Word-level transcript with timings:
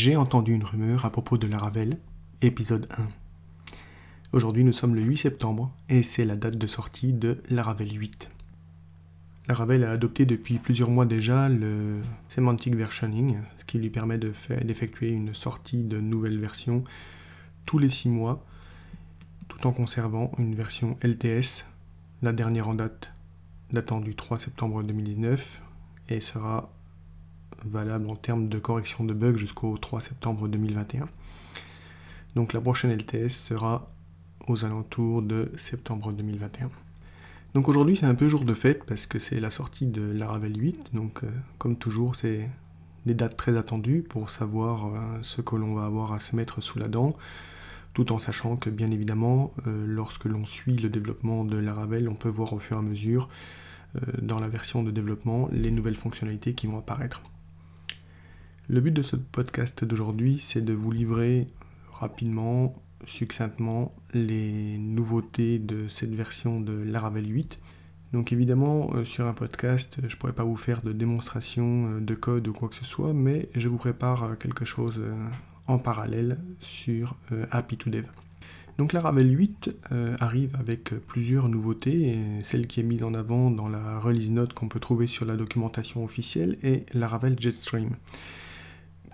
J'ai 0.00 0.14
entendu 0.14 0.52
une 0.54 0.62
rumeur 0.62 1.04
à 1.04 1.10
propos 1.10 1.38
de 1.38 1.48
Laravel, 1.48 1.98
épisode 2.40 2.86
1. 2.96 3.08
Aujourd'hui 4.32 4.62
nous 4.62 4.72
sommes 4.72 4.94
le 4.94 5.02
8 5.02 5.16
septembre 5.16 5.74
et 5.88 6.04
c'est 6.04 6.24
la 6.24 6.36
date 6.36 6.56
de 6.56 6.66
sortie 6.68 7.12
de 7.12 7.42
Laravel 7.50 7.98
8. 7.98 8.28
Laravel 9.48 9.82
a 9.82 9.90
adopté 9.90 10.24
depuis 10.24 10.58
plusieurs 10.58 10.92
mois 10.92 11.04
déjà 11.04 11.48
le 11.48 12.00
Semantic 12.28 12.76
Versioning, 12.76 13.38
ce 13.58 13.64
qui 13.64 13.78
lui 13.78 13.90
permet 13.90 14.18
d'effectuer 14.18 15.08
une 15.08 15.34
sortie 15.34 15.82
de 15.82 15.98
nouvelles 15.98 16.38
versions 16.38 16.84
tous 17.66 17.78
les 17.78 17.88
6 17.88 18.08
mois, 18.08 18.46
tout 19.48 19.66
en 19.66 19.72
conservant 19.72 20.30
une 20.38 20.54
version 20.54 20.96
LTS, 21.02 21.64
la 22.22 22.32
dernière 22.32 22.68
en 22.68 22.74
date 22.74 23.10
datant 23.72 23.98
du 23.98 24.14
3 24.14 24.38
septembre 24.38 24.84
2019, 24.84 25.60
et 26.08 26.20
sera 26.20 26.70
valable 27.64 28.08
en 28.08 28.16
termes 28.16 28.48
de 28.48 28.58
correction 28.58 29.04
de 29.04 29.14
bugs 29.14 29.36
jusqu'au 29.36 29.76
3 29.76 30.00
septembre 30.00 30.48
2021. 30.48 31.08
Donc 32.34 32.52
la 32.52 32.60
prochaine 32.60 32.92
LTS 32.92 33.30
sera 33.30 33.90
aux 34.46 34.64
alentours 34.64 35.22
de 35.22 35.50
septembre 35.56 36.12
2021. 36.12 36.70
Donc 37.54 37.68
aujourd'hui 37.68 37.96
c'est 37.96 38.06
un 38.06 38.14
peu 38.14 38.28
jour 38.28 38.44
de 38.44 38.54
fête 38.54 38.84
parce 38.84 39.06
que 39.06 39.18
c'est 39.18 39.40
la 39.40 39.50
sortie 39.50 39.86
de 39.86 40.02
Laravel 40.02 40.56
8, 40.56 40.94
donc 40.94 41.24
euh, 41.24 41.28
comme 41.58 41.76
toujours 41.76 42.14
c'est 42.14 42.48
des 43.06 43.14
dates 43.14 43.36
très 43.36 43.56
attendues 43.56 44.02
pour 44.02 44.28
savoir 44.28 44.86
euh, 44.86 44.98
ce 45.22 45.40
que 45.40 45.56
l'on 45.56 45.74
va 45.74 45.86
avoir 45.86 46.12
à 46.12 46.20
se 46.20 46.36
mettre 46.36 46.60
sous 46.60 46.78
la 46.78 46.88
dent, 46.88 47.10
tout 47.94 48.12
en 48.12 48.18
sachant 48.18 48.56
que 48.56 48.68
bien 48.68 48.90
évidemment 48.90 49.54
euh, 49.66 49.84
lorsque 49.86 50.26
l'on 50.26 50.44
suit 50.44 50.76
le 50.76 50.90
développement 50.90 51.44
de 51.44 51.56
Laravel 51.56 52.08
on 52.08 52.14
peut 52.14 52.28
voir 52.28 52.52
au 52.52 52.58
fur 52.58 52.76
et 52.76 52.80
à 52.80 52.82
mesure 52.82 53.28
dans 54.20 54.38
la 54.38 54.48
version 54.48 54.82
de 54.82 54.90
développement 54.90 55.48
les 55.50 55.70
nouvelles 55.70 55.96
fonctionnalités 55.96 56.52
qui 56.52 56.66
vont 56.66 56.78
apparaître. 56.78 57.22
Le 58.70 58.82
but 58.82 58.92
de 58.92 59.02
ce 59.02 59.16
podcast 59.16 59.82
d'aujourd'hui, 59.82 60.36
c'est 60.38 60.60
de 60.60 60.74
vous 60.74 60.90
livrer 60.90 61.46
rapidement, 61.90 62.74
succinctement, 63.06 63.90
les 64.12 64.76
nouveautés 64.76 65.58
de 65.58 65.88
cette 65.88 66.14
version 66.14 66.60
de 66.60 66.74
Laravel 66.74 67.26
8. 67.26 67.58
Donc 68.12 68.30
évidemment, 68.30 68.90
euh, 68.92 69.04
sur 69.04 69.26
un 69.26 69.32
podcast, 69.32 69.96
je 70.06 70.14
ne 70.14 70.20
pourrais 70.20 70.34
pas 70.34 70.44
vous 70.44 70.58
faire 70.58 70.82
de 70.82 70.92
démonstration 70.92 71.92
euh, 71.92 72.00
de 72.00 72.14
code 72.14 72.46
ou 72.46 72.52
quoi 72.52 72.68
que 72.68 72.74
ce 72.74 72.84
soit, 72.84 73.14
mais 73.14 73.48
je 73.54 73.70
vous 73.70 73.78
prépare 73.78 74.24
euh, 74.24 74.34
quelque 74.34 74.66
chose 74.66 75.02
en 75.66 75.78
parallèle 75.78 76.38
sur 76.60 77.16
Happy2Dev. 77.30 78.04
Donc 78.76 78.92
Laravel 78.92 79.30
8 79.30 79.70
arrive 80.20 80.54
avec 80.58 80.94
plusieurs 81.06 81.48
nouveautés, 81.48 82.18
celle 82.42 82.66
qui 82.66 82.80
est 82.80 82.84
mise 82.84 83.02
en 83.02 83.12
avant 83.12 83.50
dans 83.50 83.68
la 83.68 83.98
release 83.98 84.30
note 84.30 84.54
qu'on 84.54 84.68
peut 84.68 84.80
trouver 84.80 85.06
sur 85.06 85.26
la 85.26 85.36
documentation 85.36 86.04
officielle 86.04 86.56
est 86.62 86.86
Laravel 86.94 87.36
Jetstream. 87.38 87.90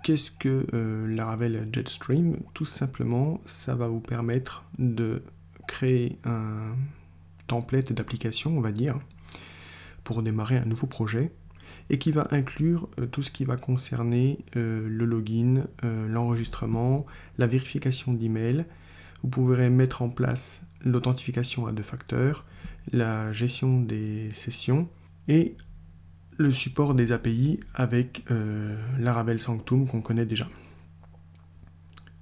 Qu'est-ce 0.05 0.29
que 0.29 0.67
euh, 0.75 1.07
Laravel 1.07 1.67
Jetstream? 1.73 2.37
Tout 2.53 2.63
simplement, 2.63 3.41
ça 3.47 3.73
va 3.73 3.87
vous 3.87 4.01
permettre 4.01 4.63
de 4.77 5.23
créer 5.67 6.19
un 6.25 6.75
template 7.47 7.91
d'application, 7.91 8.55
on 8.55 8.61
va 8.61 8.71
dire, 8.71 8.99
pour 10.03 10.21
démarrer 10.21 10.57
un 10.57 10.65
nouveau 10.65 10.85
projet 10.85 11.31
et 11.89 11.97
qui 11.97 12.11
va 12.11 12.27
inclure 12.29 12.87
euh, 12.99 13.07
tout 13.07 13.23
ce 13.23 13.31
qui 13.31 13.45
va 13.45 13.57
concerner 13.57 14.45
euh, 14.55 14.87
le 14.87 15.05
login, 15.05 15.63
l'enregistrement, 15.81 17.07
la 17.39 17.47
vérification 17.47 18.13
d'email. 18.13 18.65
Vous 19.23 19.29
pourrez 19.29 19.71
mettre 19.71 20.03
en 20.03 20.09
place 20.09 20.61
l'authentification 20.83 21.65
à 21.65 21.71
deux 21.71 21.81
facteurs, 21.81 22.45
la 22.91 23.33
gestion 23.33 23.81
des 23.81 24.29
sessions 24.33 24.87
et 25.27 25.57
le 26.37 26.51
support 26.51 26.95
des 26.95 27.11
API 27.11 27.59
avec 27.73 28.23
euh, 28.31 28.77
Laravel 28.99 29.39
Sanctum 29.39 29.87
qu'on 29.87 30.01
connaît 30.01 30.25
déjà. 30.25 30.47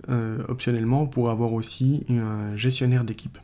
Euh, 0.10 0.44
optionnellement, 0.48 1.04
on 1.04 1.08
pourra 1.08 1.32
avoir 1.32 1.54
aussi 1.54 2.06
un 2.10 2.56
gestionnaire 2.56 3.04
d'équipe. 3.04 3.38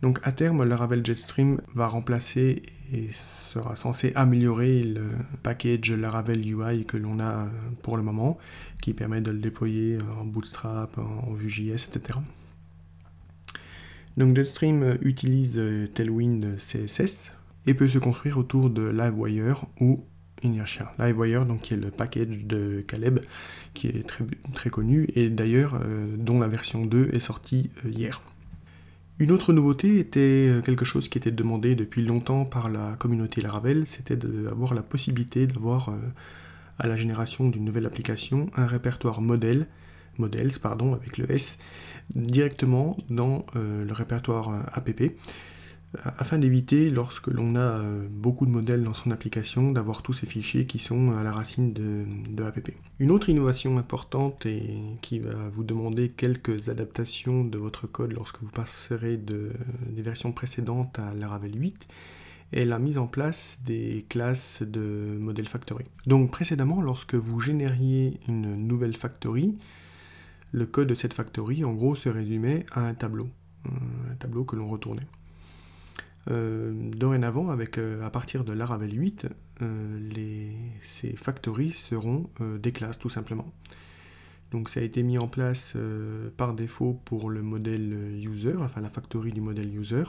Donc 0.00 0.18
à 0.24 0.32
terme, 0.32 0.64
Laravel 0.64 1.04
Jetstream 1.06 1.60
va 1.74 1.86
remplacer 1.86 2.62
et 2.92 3.10
sera 3.12 3.76
censé 3.76 4.10
améliorer 4.16 4.82
le 4.82 5.10
package 5.42 5.92
Laravel 5.92 6.44
UI 6.44 6.84
que 6.86 6.96
l'on 6.96 7.20
a 7.20 7.46
pour 7.82 7.96
le 7.96 8.02
moment, 8.02 8.36
qui 8.80 8.94
permet 8.94 9.20
de 9.20 9.30
le 9.30 9.38
déployer 9.38 9.98
en 10.18 10.24
Bootstrap, 10.24 10.98
en 10.98 11.32
Vue.js, 11.34 11.86
etc. 11.86 12.18
Donc 14.16 14.34
Jetstream 14.34 14.98
utilise 15.02 15.60
Tailwind 15.94 16.56
CSS 16.56 17.32
et 17.66 17.74
peut 17.74 17.88
se 17.88 17.98
construire 17.98 18.38
autour 18.38 18.70
de 18.70 18.82
Livewire 18.82 19.64
ou 19.80 20.04
Inertia. 20.42 20.92
Livewire, 20.98 21.46
donc, 21.46 21.62
qui 21.62 21.74
est 21.74 21.76
le 21.76 21.90
package 21.90 22.44
de 22.44 22.84
Caleb, 22.86 23.20
qui 23.74 23.88
est 23.88 24.06
très, 24.06 24.24
très 24.54 24.70
connu, 24.70 25.08
et 25.14 25.28
d'ailleurs 25.28 25.78
euh, 25.80 26.16
dont 26.16 26.40
la 26.40 26.48
version 26.48 26.84
2 26.84 27.10
est 27.12 27.20
sortie 27.20 27.70
euh, 27.84 27.90
hier. 27.90 28.20
Une 29.18 29.30
autre 29.30 29.52
nouveauté 29.52 29.98
était 29.98 30.48
euh, 30.48 30.60
quelque 30.60 30.84
chose 30.84 31.08
qui 31.08 31.18
était 31.18 31.30
demandé 31.30 31.74
depuis 31.74 32.04
longtemps 32.04 32.44
par 32.44 32.68
la 32.68 32.96
communauté 32.96 33.40
Laravel, 33.40 33.86
c'était 33.86 34.16
d'avoir 34.16 34.74
la 34.74 34.82
possibilité 34.82 35.46
d'avoir 35.46 35.94
à 36.78 36.88
la 36.88 36.96
génération 36.96 37.48
d'une 37.48 37.64
nouvelle 37.64 37.86
application 37.86 38.50
un 38.56 38.66
répertoire 38.66 39.20
models 39.20 39.66
pardon, 40.60 40.94
avec 40.94 41.18
le 41.18 41.30
S, 41.30 41.58
directement 42.14 42.96
dans 43.08 43.46
le 43.54 43.92
répertoire 43.92 44.62
app 44.72 44.90
afin 46.04 46.38
d'éviter, 46.38 46.90
lorsque 46.90 47.26
l'on 47.28 47.54
a 47.54 47.60
euh, 47.80 48.06
beaucoup 48.10 48.46
de 48.46 48.50
modèles 48.50 48.82
dans 48.82 48.94
son 48.94 49.10
application, 49.10 49.72
d'avoir 49.72 50.02
tous 50.02 50.12
ces 50.12 50.26
fichiers 50.26 50.66
qui 50.66 50.78
sont 50.78 51.12
à 51.12 51.22
la 51.22 51.32
racine 51.32 51.72
de, 51.72 52.42
APP. 52.42 52.72
Une 52.98 53.10
autre 53.10 53.28
innovation 53.28 53.78
importante 53.78 54.46
et 54.46 54.78
qui 55.02 55.18
va 55.18 55.48
vous 55.50 55.64
demander 55.64 56.08
quelques 56.08 56.68
adaptations 56.68 57.44
de 57.44 57.58
votre 57.58 57.86
code 57.86 58.12
lorsque 58.12 58.40
vous 58.40 58.50
passerez 58.50 59.16
des 59.16 60.02
versions 60.02 60.32
précédentes 60.32 60.98
à 60.98 61.14
Laravel 61.14 61.58
8 61.60 61.86
est 62.52 62.64
la 62.64 62.78
mise 62.78 62.98
en 62.98 63.06
place 63.06 63.60
des 63.64 64.04
classes 64.08 64.62
de 64.62 65.16
modèle 65.18 65.48
factory. 65.48 65.84
Donc 66.06 66.30
précédemment, 66.30 66.80
lorsque 66.82 67.14
vous 67.14 67.40
génériez 67.40 68.20
une 68.28 68.56
nouvelle 68.56 68.96
factory, 68.96 69.56
le 70.52 70.66
code 70.66 70.88
de 70.88 70.94
cette 70.94 71.14
factory 71.14 71.64
en 71.64 71.72
gros 71.72 71.96
se 71.96 72.08
résumait 72.08 72.66
à 72.72 72.80
un 72.80 72.94
tableau, 72.94 73.28
un 73.66 74.14
tableau 74.16 74.44
que 74.44 74.56
l'on 74.56 74.68
retournait. 74.68 75.06
Euh, 76.30 76.72
dorénavant, 76.74 77.48
avec, 77.48 77.78
euh, 77.78 78.04
à 78.04 78.10
partir 78.10 78.44
de 78.44 78.52
Laravel 78.52 78.96
8, 78.96 79.26
euh, 79.60 79.98
les, 80.14 80.54
ces 80.80 81.16
factories 81.16 81.72
seront 81.72 82.30
des 82.60 82.72
classes 82.72 82.98
tout 82.98 83.08
simplement. 83.08 83.52
Donc 84.52 84.68
ça 84.68 84.80
a 84.80 84.82
été 84.82 85.02
mis 85.02 85.16
en 85.18 85.28
place 85.28 85.76
par 86.36 86.52
défaut 86.52 87.00
pour 87.06 87.30
le 87.30 87.40
modèle 87.40 88.20
user, 88.22 88.54
enfin 88.58 88.82
la 88.82 88.90
factory 88.90 89.32
du 89.32 89.40
modèle 89.40 89.74
user, 89.74 90.04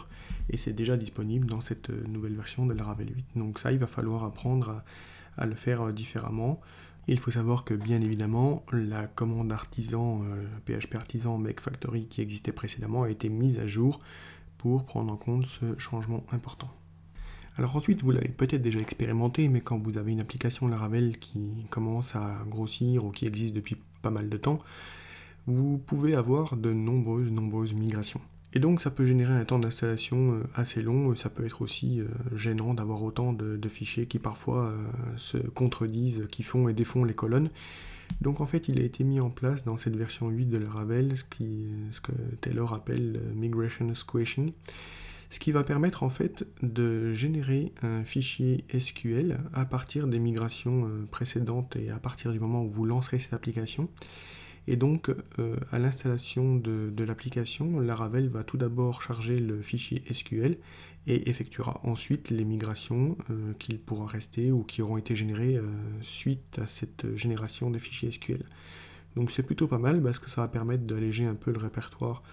et 0.49 0.57
c'est 0.57 0.73
déjà 0.73 0.97
disponible 0.97 1.47
dans 1.47 1.61
cette 1.61 1.89
nouvelle 2.09 2.35
version 2.35 2.65
de 2.65 2.73
Laravel 2.73 3.07
8. 3.07 3.25
Donc 3.37 3.57
ça, 3.57 3.71
il 3.71 3.79
va 3.79 3.87
falloir 3.87 4.25
apprendre 4.25 4.83
à, 5.37 5.45
le 5.45 5.55
faire 5.55 5.93
différemment. 5.93 6.59
Il 7.07 7.19
faut 7.19 7.31
savoir 7.31 7.63
que 7.63 7.73
bien 7.73 8.01
évidemment, 8.01 8.65
la 8.73 9.07
commande 9.07 9.49
artisan, 9.53 10.25
PHP 10.65 10.95
artisan 10.95 11.37
make 11.37 11.61
factory 11.61 12.07
qui 12.07 12.19
existait 12.19 12.51
précédemment 12.51 13.03
a 13.03 13.09
été 13.09 13.29
mise 13.29 13.59
à 13.59 13.67
jour 13.67 14.01
pour 14.63 14.85
prendre 14.85 15.13
en 15.13 15.17
compte 15.17 15.45
ce 15.45 15.77
changement 15.77 16.23
important. 16.31 16.69
Alors 17.57 17.75
ensuite, 17.75 18.01
vous 18.01 18.11
l'avez 18.11 18.29
peut-être 18.29 18.61
déjà 18.61 18.79
expérimenté, 18.79 19.49
mais 19.49 19.59
quand 19.59 19.77
vous 19.77 19.97
avez 19.97 20.13
une 20.13 20.21
application 20.21 20.69
Laravel 20.69 21.19
qui 21.19 21.65
commence 21.69 22.15
à 22.15 22.37
grossir 22.47 23.03
ou 23.03 23.11
qui 23.11 23.25
existe 23.25 23.53
depuis 23.53 23.75
pas 24.01 24.09
mal 24.09 24.29
de 24.29 24.37
temps, 24.37 24.59
vous 25.47 25.79
pouvez 25.79 26.15
avoir 26.15 26.55
de 26.55 26.71
nombreuses, 26.71 27.29
nombreuses 27.29 27.73
migrations. 27.73 28.21
Et 28.53 28.59
donc 28.59 28.79
ça 28.79 28.91
peut 28.91 29.05
générer 29.05 29.33
un 29.33 29.45
temps 29.45 29.59
d'installation 29.59 30.33
euh, 30.33 30.43
assez 30.55 30.81
long, 30.81 31.15
ça 31.15 31.29
peut 31.29 31.45
être 31.45 31.61
aussi 31.61 31.99
euh, 31.99 32.07
gênant 32.35 32.73
d'avoir 32.73 33.01
autant 33.01 33.33
de, 33.33 33.67
fichiers 33.67 34.05
qui 34.05 34.19
parfois 34.19 34.65
euh, 34.65 34.77
se 35.17 35.37
contredisent, 35.37 36.27
qui 36.31 36.43
font 36.43 36.67
et 36.69 36.73
défont 36.73 37.03
les 37.03 37.15
colonnes. 37.15 37.49
Donc 38.21 38.41
en 38.41 38.45
fait, 38.45 38.67
il 38.67 38.79
a 38.79 38.83
été 38.83 39.03
mis 39.03 39.19
en 39.19 39.31
place 39.31 39.63
dans 39.65 39.75
cette 39.75 39.95
version 39.95 40.29
8 40.29 40.45
de 40.45 40.57
Laravel 40.59 41.17
ce, 41.17 41.23
ce 41.89 42.01
que 42.01 42.11
Taylor 42.41 42.73
appelle 42.73 43.19
Migration 43.33 43.95
Squashing, 43.95 44.51
ce 45.31 45.39
qui 45.39 45.51
va 45.51 45.63
permettre 45.63 46.03
en 46.03 46.09
fait 46.09 46.45
de 46.61 47.11
générer 47.13 47.71
un 47.81 48.03
fichier 48.03 48.65
SQL 48.77 49.39
à 49.53 49.65
partir 49.65 50.05
des 50.07 50.19
migrations 50.19 50.87
précédentes 51.09 51.75
et 51.75 51.89
à 51.89 51.97
partir 51.97 52.31
du 52.31 52.39
moment 52.39 52.63
où 52.63 52.69
vous 52.69 52.85
lancerez 52.85 53.17
cette 53.17 53.33
application. 53.33 53.89
Et 54.67 54.75
donc, 54.75 55.09
euh, 55.39 55.57
à 55.71 55.79
l'installation 55.79 56.55
de, 56.55 57.03
l'application, 57.03 57.79
Laravel 57.79 58.29
va 58.29 58.43
tout 58.43 58.57
d'abord 58.57 59.01
charger 59.01 59.39
le 59.39 59.61
fichier 59.61 60.01
SQL 60.11 60.57
et 61.05 61.29
effectuera 61.29 61.81
ensuite 61.83 62.29
les 62.29 62.45
migrations 62.45 63.17
euh, 63.29 63.53
qu'il 63.59 63.79
pourra 63.79 64.05
rester 64.07 64.51
ou 64.51 64.63
qui 64.63 64.81
auront 64.81 64.97
été 64.97 65.15
générées 65.15 65.57
euh, 65.57 65.65
suite 66.01 66.59
à 66.59 66.67
cette 66.67 67.15
génération 67.17 67.71
des 67.71 67.79
fichiers 67.79 68.11
SQL. 68.11 68.45
Donc 69.15 69.31
c'est 69.31 69.43
plutôt 69.43 69.67
pas 69.67 69.77
mal 69.77 70.01
parce 70.01 70.19
que 70.19 70.29
ça 70.29 70.41
va 70.41 70.47
permettre 70.47 70.83
d'alléger 70.83 71.25
un 71.25 71.35
peu 71.35 71.51
le 71.51 71.59
répertoire 71.59 72.23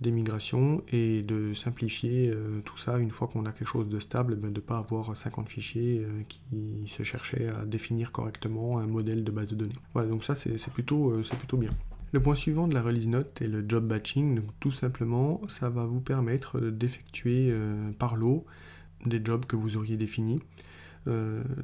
des 0.00 0.10
migrations 0.12 0.82
et 0.92 1.22
de 1.22 1.54
simplifier 1.54 2.30
euh, 2.30 2.60
tout 2.64 2.78
ça 2.78 2.98
une 2.98 3.10
fois 3.10 3.26
qu'on 3.26 3.46
a 3.46 3.52
quelque 3.52 3.66
chose 3.66 3.88
de 3.88 3.98
stable, 3.98 4.36
ben, 4.36 4.50
de 4.50 4.56
ne 4.56 4.60
pas 4.60 4.78
avoir 4.78 5.16
50 5.16 5.48
fichiers 5.48 6.04
euh, 6.04 6.22
qui 6.28 6.84
se 6.86 7.02
cherchaient 7.02 7.48
à 7.48 7.64
définir 7.64 8.12
correctement 8.12 8.78
un 8.78 8.86
modèle 8.86 9.24
de 9.24 9.30
base 9.32 9.48
de 9.48 9.56
données. 9.56 9.72
Voilà, 9.94 10.08
donc 10.08 10.24
ça 10.24 10.36
c'est 10.36 10.56
plutôt, 10.70 11.10
euh, 11.10 11.22
plutôt 11.38 11.56
bien. 11.56 11.70
Le 12.12 12.20
point 12.20 12.34
suivant 12.34 12.68
de 12.68 12.74
la 12.74 12.82
release 12.82 13.08
note 13.08 13.42
est 13.42 13.48
le 13.48 13.64
job 13.68 13.86
batching. 13.86 14.36
Donc, 14.36 14.46
tout 14.60 14.72
simplement, 14.72 15.42
ça 15.48 15.68
va 15.68 15.84
vous 15.84 16.00
permettre 16.00 16.58
d'effectuer 16.58 17.54
par 17.98 18.16
lot 18.16 18.46
des 19.04 19.22
jobs 19.22 19.44
que 19.44 19.56
vous 19.56 19.76
auriez 19.76 19.98
définis. 19.98 20.40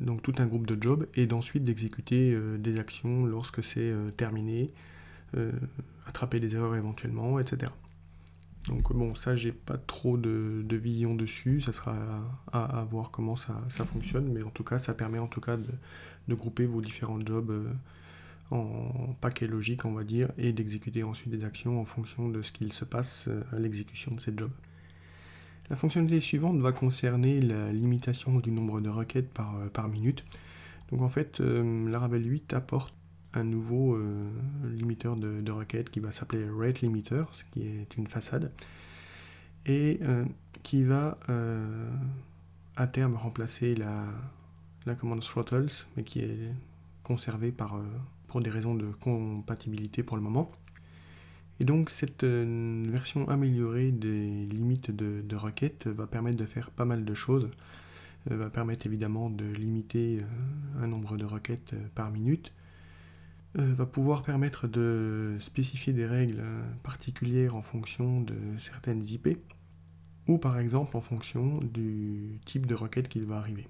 Donc 0.00 0.22
tout 0.22 0.34
un 0.38 0.46
groupe 0.46 0.66
de 0.66 0.80
jobs 0.82 1.06
et 1.14 1.26
d'ensuite 1.26 1.64
d'exécuter 1.64 2.38
des 2.58 2.78
actions 2.78 3.26
lorsque 3.26 3.62
c'est 3.62 3.92
terminé, 4.16 4.72
attraper 6.06 6.40
des 6.40 6.54
erreurs 6.54 6.76
éventuellement, 6.76 7.38
etc. 7.38 7.70
Donc 8.68 8.94
bon, 8.94 9.14
ça 9.14 9.36
j'ai 9.36 9.52
pas 9.52 9.76
trop 9.76 10.16
de, 10.16 10.64
vision 10.70 11.14
dessus, 11.14 11.60
ça 11.60 11.72
sera 11.72 11.94
à, 12.50 12.84
voir 12.90 13.10
comment 13.10 13.36
ça, 13.36 13.60
fonctionne, 13.68 14.32
mais 14.32 14.42
en 14.42 14.50
tout 14.50 14.64
cas 14.64 14.78
ça 14.78 14.94
permet 14.94 15.18
en 15.18 15.26
tout 15.26 15.40
cas 15.40 15.56
de, 15.56 16.34
grouper 16.34 16.64
vos 16.64 16.80
différents 16.80 17.20
jobs 17.20 17.50
euh, 17.50 17.70
en 18.50 19.14
paquet 19.20 19.46
logique 19.46 19.84
on 19.84 19.92
va 19.92 20.04
dire, 20.04 20.28
et 20.38 20.52
d'exécuter 20.52 21.04
ensuite 21.04 21.30
des 21.30 21.44
actions 21.44 21.80
en 21.80 21.84
fonction 21.84 22.28
de 22.28 22.40
ce 22.40 22.52
qu'il 22.52 22.72
se 22.72 22.86
passe 22.86 23.26
euh, 23.28 23.42
à 23.52 23.58
l'exécution 23.58 24.14
de 24.14 24.20
ces 24.20 24.32
jobs. 24.34 24.52
La 25.70 25.76
fonctionnalité 25.76 26.20
suivante 26.20 26.58
va 26.58 26.72
concerner 26.72 27.40
la 27.40 27.72
limitation 27.72 28.38
du 28.40 28.50
nombre 28.50 28.80
de 28.80 28.88
requêtes 28.88 29.30
par, 29.30 29.56
euh, 29.56 29.88
minute. 29.88 30.24
Donc 30.90 31.00
en 31.02 31.08
fait, 31.08 31.40
Laravel 31.40 32.24
8 32.24 32.52
apporte 32.52 32.94
un 33.34 33.44
nouveau 33.44 33.94
euh, 33.94 34.30
limiteur 34.64 35.16
de, 35.16 35.50
requêtes 35.50 35.90
qui 35.90 36.00
va 36.00 36.12
s'appeler 36.12 36.46
rate 36.48 36.80
limiter, 36.80 37.22
ce 37.32 37.44
qui 37.52 37.66
est 37.66 37.96
une 37.96 38.06
façade, 38.06 38.52
et 39.66 39.98
euh, 40.02 40.24
qui 40.62 40.84
va 40.84 41.18
euh, 41.28 41.90
à 42.76 42.86
terme 42.86 43.16
remplacer 43.16 43.74
la, 43.74 44.94
commande 44.94 45.20
throttles, 45.20 45.72
mais 45.96 46.04
qui 46.04 46.20
est 46.20 46.52
conservée 47.02 47.52
pour 48.28 48.40
des 48.40 48.50
raisons 48.50 48.74
de 48.74 48.86
compatibilité 48.86 50.02
pour 50.02 50.16
le 50.16 50.22
moment. 50.22 50.50
Et 51.60 51.64
donc 51.64 51.90
cette 51.90 52.24
version 52.24 53.28
améliorée 53.28 53.92
des 53.92 54.46
limites 54.46 54.90
de, 54.90 55.22
de, 55.22 55.36
requêtes 55.36 55.86
va 55.86 56.06
permettre 56.06 56.36
de 56.36 56.46
faire 56.46 56.70
pas 56.70 56.84
mal 56.84 57.04
de 57.04 57.14
choses. 57.14 57.48
va 58.26 58.50
permettre 58.50 58.86
évidemment 58.86 59.30
de 59.30 59.44
limiter 59.44 60.20
un 60.80 60.88
nombre 60.88 61.16
de 61.16 61.24
requêtes 61.24 61.74
par 61.94 62.10
minute, 62.10 62.52
euh, 63.56 63.72
va 63.72 63.86
pouvoir 63.86 64.22
permettre 64.22 64.66
de 64.66 65.36
spécifier 65.38 65.92
des 65.92 66.06
règles 66.06 66.42
particulières 66.82 67.54
en 67.54 67.62
fonction 67.62 68.20
de 68.20 68.34
certaines 68.58 69.04
IP, 69.04 69.38
ou 70.26 70.38
par 70.38 70.58
exemple 70.58 70.96
en 70.96 71.00
fonction 71.00 71.60
du 71.62 72.40
type 72.46 72.66
de 72.66 72.74
requête 72.74 73.08
qui 73.08 73.20
va 73.20 73.36
arriver. 73.36 73.68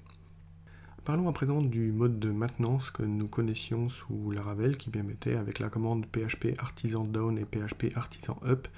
Parlons 1.05 1.29
à 1.29 1.33
présent 1.33 1.61
du 1.61 1.93
mode 1.93 2.19
de 2.19 2.31
maintenance 2.31 2.91
que 2.91 3.03
nous 3.03 3.29
connaissions 3.29 3.91
sous 3.91 4.31
Laravel 4.31 4.79
qui 4.79 4.89
permettait 4.89 5.37
avec 5.37 5.59
la 5.59 5.69
commande 5.69 6.07
php 6.07 6.55
artisan 6.57 7.05
down 7.05 7.37
et 7.37 7.45
php 7.45 7.95
artisan 7.95 8.41
up 8.43 8.69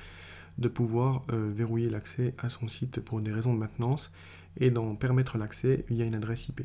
de 0.58 0.66
pouvoir 0.66 1.24
euh, 1.30 1.52
verrouiller 1.54 1.88
l'accès 1.88 2.34
à 2.38 2.48
son 2.48 2.66
site 2.66 2.98
pour 2.98 3.20
des 3.20 3.30
raisons 3.30 3.54
de 3.54 3.60
maintenance 3.60 4.10
et 4.58 4.72
d'en 4.72 4.96
permettre 4.96 5.38
l'accès 5.38 5.84
via 5.88 6.04
une 6.04 6.16
adresse 6.16 6.48
IP. 6.48 6.62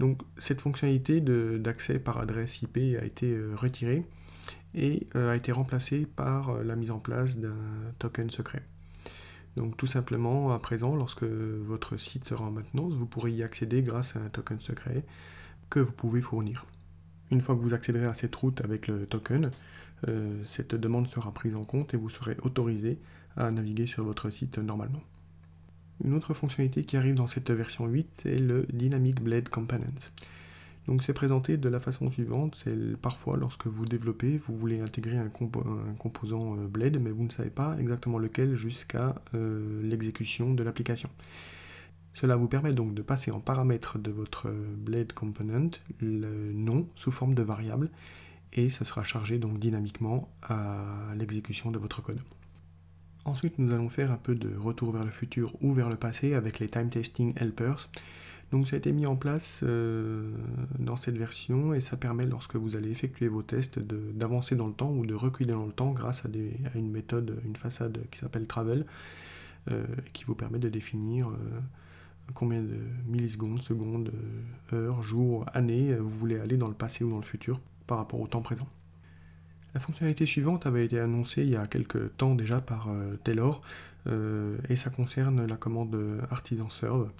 Donc 0.00 0.20
cette 0.36 0.60
fonctionnalité 0.60 1.22
d'accès 1.22 1.98
par 1.98 2.18
adresse 2.18 2.60
IP 2.60 2.76
a 3.00 3.06
été 3.06 3.32
euh, 3.32 3.54
retirée 3.56 4.04
et 4.74 5.06
euh, 5.16 5.32
a 5.32 5.36
été 5.36 5.50
remplacée 5.50 6.04
par 6.04 6.62
la 6.62 6.76
mise 6.76 6.90
en 6.90 6.98
place 6.98 7.38
d'un 7.38 7.56
token 7.98 8.28
secret. 8.28 8.62
Donc 9.56 9.76
tout 9.76 9.86
simplement, 9.86 10.52
à 10.52 10.58
présent, 10.58 10.94
lorsque 10.94 11.24
votre 11.24 11.96
site 11.96 12.24
sera 12.24 12.44
en 12.44 12.50
maintenance, 12.50 12.92
vous 12.94 13.06
pourrez 13.06 13.32
y 13.32 13.42
accéder 13.42 13.82
grâce 13.82 14.16
à 14.16 14.20
un 14.20 14.28
token 14.28 14.60
secret 14.60 15.04
que 15.70 15.80
vous 15.80 15.92
pouvez 15.92 16.20
fournir. 16.20 16.66
Une 17.30 17.40
fois 17.40 17.56
que 17.56 17.60
vous 17.60 17.74
accéderez 17.74 18.06
à 18.06 18.14
cette 18.14 18.34
route 18.36 18.60
avec 18.62 18.86
le 18.86 19.06
token, 19.06 19.50
cette 20.44 20.74
demande 20.74 21.08
sera 21.08 21.34
prise 21.34 21.56
en 21.56 21.64
compte 21.64 21.92
et 21.92 21.96
vous 21.96 22.08
serez 22.08 22.36
autorisé 22.42 22.98
à 23.36 23.50
naviguer 23.50 23.86
sur 23.86 24.04
votre 24.04 24.30
site 24.30 24.58
normalement. 24.58 25.02
Une 26.04 26.14
autre 26.14 26.32
fonctionnalité 26.34 26.84
qui 26.84 26.96
arrive 26.96 27.16
dans 27.16 27.26
cette 27.26 27.50
version 27.50 27.86
8, 27.88 28.14
c'est 28.22 28.38
le 28.38 28.66
Dynamic 28.72 29.20
Blade 29.20 29.48
Components. 29.48 30.12
Donc 30.88 31.02
c'est 31.02 31.12
présenté 31.12 31.58
de 31.58 31.68
la 31.68 31.80
façon 31.80 32.10
suivante, 32.10 32.58
c'est 32.64 32.96
parfois 32.96 33.36
lorsque 33.36 33.66
vous 33.66 33.84
développez, 33.84 34.38
vous 34.38 34.56
voulez 34.56 34.80
intégrer 34.80 35.18
un, 35.18 35.28
composant 35.28 36.56
euh, 36.56 36.66
Blade, 36.66 36.98
mais 36.98 37.10
vous 37.10 37.24
ne 37.24 37.30
savez 37.30 37.50
pas 37.50 37.76
exactement 37.78 38.16
lequel 38.16 38.56
jusqu'à 38.56 39.14
euh, 39.34 39.82
l'exécution 39.82 40.54
de 40.54 40.62
l'application. 40.62 41.10
Cela 42.14 42.36
vous 42.36 42.48
permet 42.48 42.72
donc 42.72 42.94
de 42.94 43.02
passer 43.02 43.30
en 43.30 43.38
paramètre 43.38 43.98
de 43.98 44.10
votre 44.10 44.50
Blade 44.50 45.12
Component 45.12 45.72
le 46.00 46.54
nom 46.54 46.88
sous 46.96 47.10
forme 47.10 47.34
de 47.34 47.42
variable, 47.42 47.90
et 48.54 48.70
ça 48.70 48.86
sera 48.86 49.04
chargé 49.04 49.38
donc 49.38 49.58
dynamiquement 49.58 50.30
à 50.42 51.12
l'exécution 51.18 51.70
de 51.70 51.78
votre 51.78 52.00
code. 52.00 52.20
Ensuite, 53.26 53.58
nous 53.58 53.74
allons 53.74 53.90
faire 53.90 54.10
un 54.10 54.16
peu 54.16 54.34
de 54.34 54.56
retour 54.56 54.92
vers 54.92 55.04
le 55.04 55.10
futur 55.10 55.52
ou 55.60 55.74
vers 55.74 55.90
le 55.90 55.96
passé 55.96 56.32
avec 56.32 56.60
les 56.60 56.68
Time 56.68 56.88
Testing 56.88 57.34
Helpers. 57.36 57.90
Donc 58.50 58.66
ça 58.66 58.76
a 58.76 58.78
été 58.78 58.92
mis 58.92 59.06
en 59.06 59.16
place 59.16 59.60
euh, 59.62 60.30
dans 60.78 60.96
cette 60.96 61.18
version 61.18 61.74
et 61.74 61.80
ça 61.80 61.96
permet 61.96 62.24
lorsque 62.24 62.56
vous 62.56 62.76
allez 62.76 62.90
effectuer 62.90 63.28
vos 63.28 63.42
tests 63.42 63.78
d'avancer 63.78 64.56
dans 64.56 64.66
le 64.66 64.72
temps 64.72 64.90
ou 64.90 65.04
de 65.04 65.14
reculer 65.14 65.52
dans 65.52 65.66
le 65.66 65.72
temps 65.72 65.92
grâce 65.92 66.24
à, 66.24 66.28
une 66.78 66.90
méthode, 66.90 67.40
une 67.44 67.56
façade 67.56 68.00
qui 68.10 68.18
s'appelle 68.18 68.46
Travel 68.46 68.86
euh, 69.70 69.84
qui 70.14 70.24
vous 70.24 70.34
permet 70.34 70.58
de 70.58 70.70
définir 70.70 71.28
euh, 71.28 71.34
combien 72.32 72.62
de 72.62 72.78
millisecondes, 73.06 73.60
secondes, 73.60 74.12
heures, 74.72 75.02
jours, 75.02 75.44
années 75.52 75.94
vous 75.94 76.08
voulez 76.08 76.38
aller 76.38 76.56
dans 76.56 76.68
le 76.68 76.74
passé 76.74 77.04
ou 77.04 77.10
dans 77.10 77.18
le 77.18 77.22
futur 77.22 77.60
par 77.86 77.98
rapport 77.98 78.20
au 78.20 78.26
temps 78.26 78.42
présent. 78.42 78.68
La 79.74 79.80
fonctionnalité 79.80 80.24
suivante 80.26 80.66
avait 80.66 80.84
été 80.84 80.98
annoncée 80.98 81.42
il 81.42 81.50
y 81.50 81.56
a 81.56 81.66
quelques 81.66 82.16
temps 82.16 82.34
déjà 82.34 82.60
par 82.60 82.88
euh, 82.88 83.16
Taylor 83.22 83.60
euh, 84.06 84.56
et 84.68 84.76
ça 84.76 84.90
concerne 84.90 85.46
la 85.46 85.56
commande 85.56 85.96
artisan 86.30 86.70
serve. 86.70 87.10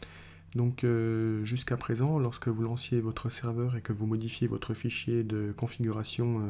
Donc 0.55 0.85
euh, 0.85 1.45
jusqu'à 1.45 1.77
présent, 1.77 2.19
lorsque 2.19 2.49
vous 2.49 2.62
lanciez 2.62 3.00
votre 3.00 3.31
serveur 3.31 3.77
et 3.77 3.83
que 3.83 3.93
vous 3.93 4.06
modifiez 4.06 4.49
votre 4.49 4.75
fichier 4.75 5.23
de 5.23 5.53
configuration 5.53 6.43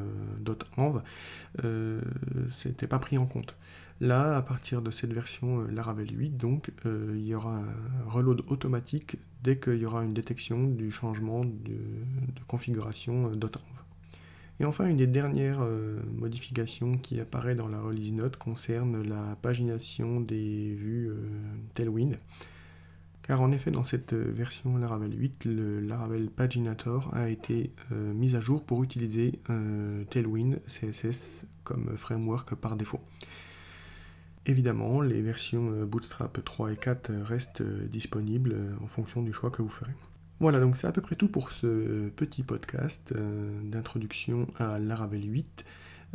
.env, 0.77 1.01
c'était 2.51 2.87
pas 2.87 2.99
pris 2.99 3.19
en 3.19 3.27
compte. 3.27 3.55
Là, 4.01 4.37
à 4.37 4.43
partir 4.43 4.81
de 4.81 4.93
cette 4.93 5.13
version 5.13 5.63
Laravel 5.63 6.17
8, 6.17 6.37
donc, 6.37 6.71
il 6.85 7.27
y 7.27 7.35
aura 7.35 7.57
un 7.57 8.09
reload 8.09 8.43
automatique 8.47 9.17
dès 9.43 9.59
qu'il 9.59 9.77
y 9.77 9.87
aura 9.87 10.05
une 10.05 10.15
détection 10.15 10.65
du 10.65 10.91
changement 10.91 11.45
de, 11.45 11.79
configuration 12.47 13.33
.env. 13.33 13.79
Et 14.61 14.65
enfin, 14.65 14.89
une 14.89 14.97
des 14.97 15.07
dernières 15.07 15.61
euh, 15.63 16.01
modifications 16.13 16.99
qui 16.99 17.21
apparaît 17.21 17.55
dans 17.55 17.69
la 17.69 17.81
release 17.81 18.13
note 18.13 18.37
concerne 18.37 19.03
la 19.03 19.37
pagination 19.41 20.21
des 20.21 20.75
vues 20.75 21.09
euh, 21.11 21.29
Tailwind. 21.75 22.17
Car 23.29 23.41
en 23.41 23.53
effet, 23.53 23.71
dans 23.71 23.85
cette 23.85 24.15
version 24.15 24.77
Laravel 24.77 25.17
8, 25.17 25.45
le 25.45 25.81
Laravel 25.81 26.31
Paginator 26.31 27.11
a 27.15 27.29
été 27.29 27.73
euh, 27.93 28.13
mis 28.15 28.35
à 28.35 28.41
jour 28.41 28.65
pour 28.65 28.83
utiliser 28.83 29.39
Tailwind 30.11 30.61
CSS 30.67 31.45
comme 31.63 31.97
framework 31.97 32.55
par 32.55 32.75
défaut. 32.77 33.01
Évidemment, 34.47 35.03
les 35.03 35.21
versions 35.21 35.85
Bootstrap 35.85 36.43
3 36.43 36.73
et 36.73 36.77
4 36.77 37.13
restent 37.23 37.63
disponibles 37.63 38.57
en 38.83 38.87
fonction 38.87 39.23
du 39.23 39.33
choix 39.33 39.51
que 39.51 39.61
vous 39.61 39.69
ferez. 39.69 39.93
Voilà, 40.41 40.61
donc 40.61 40.77
c'est 40.77 40.87
à 40.87 40.93
peu 40.93 41.01
près 41.01 41.17
tout 41.17 41.27
pour 41.27 41.51
ce 41.51 42.11
petit 42.11 42.45
podcast 42.45 43.13
euh, 43.17 43.61
d'introduction 43.65 44.47
à 44.57 44.79
Laravel 44.79 45.25
8. 45.25 45.65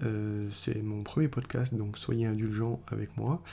Euh, 0.04 0.48
c'est 0.50 0.82
mon 0.82 1.04
premier 1.04 1.28
podcast, 1.28 1.76
donc 1.76 1.98
soyez 1.98 2.26
indulgents 2.26 2.82
avec 2.88 3.18
moi. 3.18 3.44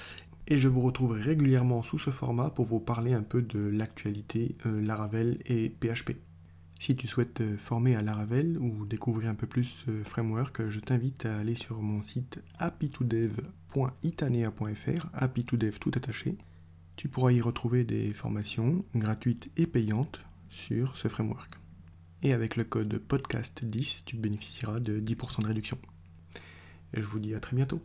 Et 0.53 0.59
je 0.59 0.67
vous 0.67 0.81
retrouverai 0.81 1.23
régulièrement 1.23 1.85
sous 1.85 1.99
ce 1.99 2.11
format 2.11 2.51
pour 2.51 2.65
vous 2.65 2.81
parler 2.81 3.13
un 3.13 3.23
peu 3.23 3.41
de 3.41 3.61
l'actualité 3.61 4.57
euh, 4.67 4.83
Laravel 4.83 5.39
et 5.47 5.71
PHP. 5.71 6.17
Si 6.81 6.97
tu 6.97 7.07
souhaites 7.07 7.57
former 7.57 7.95
à 7.95 8.03
Laravel 8.03 8.59
ou 8.59 8.85
découvrir 8.85 9.31
un 9.31 9.37
peu 9.37 9.47
plus 9.47 9.85
ce 9.87 10.03
framework, 10.03 10.69
je 10.69 10.81
t'invite 10.81 11.25
à 11.25 11.39
aller 11.39 11.55
sur 11.55 11.81
mon 11.81 12.03
site 12.03 12.41
happytodev.itanea.fr, 12.59 15.07
happytodev 15.13 15.79
tout 15.79 15.93
attaché. 15.95 16.37
Tu 16.97 17.09
pourras 17.09 17.31
y 17.31 17.41
retrouver 17.41 17.85
des 17.85 18.13
formations 18.13 18.85
gratuites 18.97 19.53
et 19.57 19.69
payantes 19.69 20.21
sur 20.49 20.97
ce 20.97 21.07
framework. 21.07 21.61
Et 22.25 22.33
avec 22.33 22.57
le 22.57 22.65
code 22.65 23.01
podcast10, 23.09 24.03
tu 24.05 24.17
bénéficieras 24.17 24.81
de 24.81 24.99
10% 24.99 25.43
de 25.43 25.47
réduction. 25.47 25.79
Je 26.93 27.07
vous 27.07 27.21
dis 27.21 27.37
à 27.37 27.41
très 27.41 27.55
bientôt. 27.55 27.81